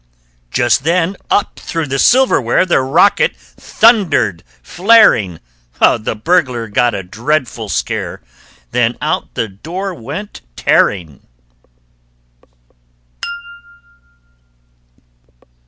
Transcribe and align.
Just 0.49 0.83
then, 0.83 1.15
up 1.29 1.59
through 1.59 1.85
the 1.85 1.99
silverware 1.99 2.65
The 2.65 2.81
rocket 2.81 3.35
thundered, 3.35 4.43
flaring! 4.63 5.39
The 5.79 6.15
Burglar 6.15 6.67
got 6.69 6.95
a 6.95 7.03
dreadful 7.03 7.69
scare; 7.69 8.23
Then 8.71 8.97
out 8.99 9.35
the 9.35 9.47
door 9.47 9.93
went 9.93 10.41
tearing. 10.55 11.21